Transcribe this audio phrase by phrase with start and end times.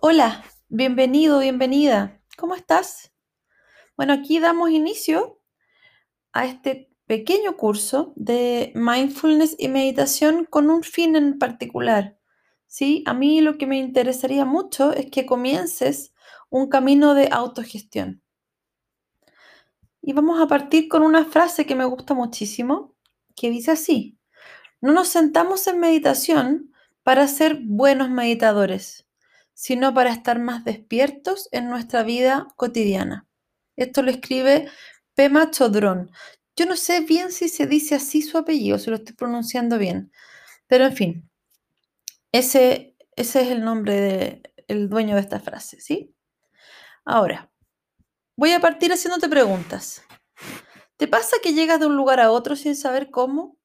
[0.00, 2.22] Hola, bienvenido, bienvenida.
[2.36, 3.12] ¿Cómo estás?
[3.96, 5.40] Bueno, aquí damos inicio
[6.32, 12.16] a este pequeño curso de mindfulness y meditación con un fin en particular.
[12.68, 13.02] ¿Sí?
[13.06, 16.14] A mí lo que me interesaría mucho es que comiences
[16.48, 18.22] un camino de autogestión.
[20.00, 22.94] Y vamos a partir con una frase que me gusta muchísimo,
[23.34, 24.16] que dice así,
[24.80, 26.72] no nos sentamos en meditación
[27.02, 29.07] para ser buenos meditadores,
[29.58, 33.26] sino para estar más despiertos en nuestra vida cotidiana.
[33.74, 34.70] Esto lo escribe
[35.14, 36.12] Pema Chodron.
[36.54, 40.12] Yo no sé bien si se dice así su apellido, si lo estoy pronunciando bien,
[40.68, 41.30] pero en fin,
[42.30, 46.14] ese, ese es el nombre del dueño de esta frase, ¿sí?
[47.04, 47.50] Ahora,
[48.36, 50.04] voy a partir haciéndote preguntas.
[50.98, 53.58] ¿Te pasa que llegas de un lugar a otro sin saber cómo?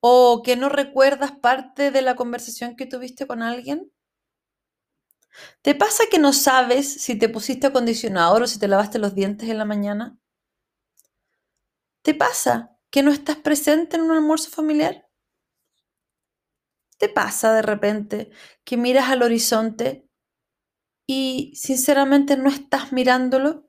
[0.00, 3.92] ¿O que no recuerdas parte de la conversación que tuviste con alguien?
[5.62, 9.48] ¿Te pasa que no sabes si te pusiste acondicionador o si te lavaste los dientes
[9.48, 10.18] en la mañana?
[12.02, 15.08] ¿Te pasa que no estás presente en un almuerzo familiar?
[16.98, 18.30] ¿Te pasa de repente
[18.64, 20.08] que miras al horizonte
[21.06, 23.68] y sinceramente no estás mirándolo?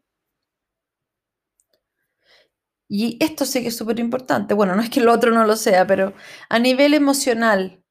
[2.90, 4.54] Y esto sí que es súper importante.
[4.54, 6.14] Bueno, no es que el otro no lo sea, pero
[6.50, 7.84] a nivel emocional,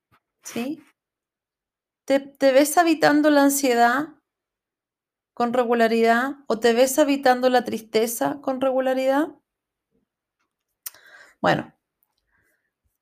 [0.42, 0.82] ¿sí?
[2.08, 4.14] ¿Te, ves habitando la ansiedad
[5.34, 9.28] con regularidad o te ves habitando la tristeza con regularidad?
[11.42, 11.74] Bueno,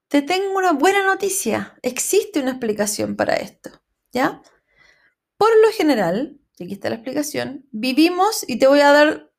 [0.09, 1.79] te tengo una buena noticia.
[1.83, 3.71] Existe una explicación para esto,
[4.11, 4.43] ¿ya?
[5.37, 9.33] Por lo general, y aquí está la explicación, vivimos, y te voy a dar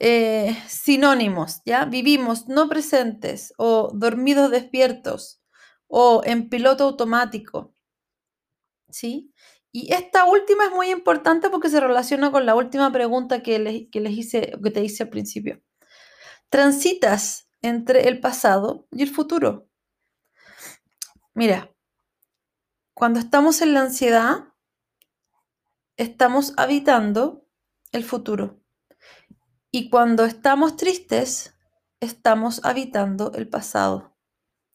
[0.00, 1.84] eh, sinónimos, ¿ya?
[1.84, 5.44] Vivimos no presentes o dormidos despiertos
[5.86, 7.77] o en piloto automático
[8.90, 9.32] ¿sí?
[9.72, 13.82] Y esta última es muy importante porque se relaciona con la última pregunta que les,
[13.90, 15.62] que les hice, que te hice al principio.
[16.48, 19.68] Transitas entre el pasado y el futuro.
[21.34, 21.72] Mira,
[22.94, 24.54] cuando estamos en la ansiedad,
[25.96, 27.46] estamos habitando
[27.92, 28.60] el futuro.
[29.70, 31.54] Y cuando estamos tristes,
[32.00, 34.16] estamos habitando el pasado.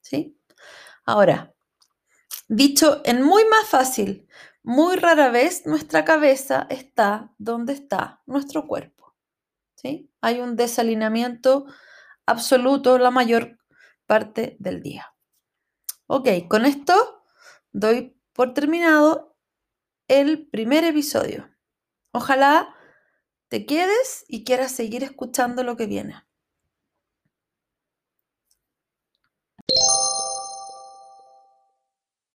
[0.02, 0.40] ¿Sí?
[1.06, 1.53] Ahora,
[2.48, 4.28] Dicho en muy más fácil,
[4.64, 9.16] muy rara vez nuestra cabeza está donde está nuestro cuerpo.
[9.76, 10.12] ¿sí?
[10.22, 11.66] Hay un desalineamiento
[12.26, 13.60] absoluto la mayor
[14.06, 15.14] parte del día.
[16.08, 17.24] Ok, con esto
[17.72, 19.38] doy por terminado
[20.08, 21.50] el primer episodio.
[22.12, 22.76] Ojalá
[23.48, 26.24] te quedes y quieras seguir escuchando lo que viene.